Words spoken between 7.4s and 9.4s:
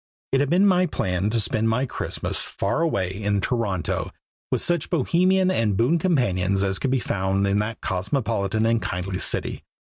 in that cosmopolitan and kindly